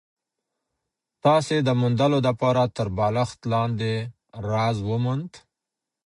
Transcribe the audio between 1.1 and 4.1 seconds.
تاسي د موندلو دپاره تر بالښت لاندي